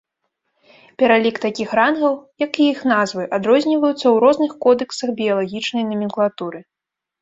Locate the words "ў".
3.99-4.15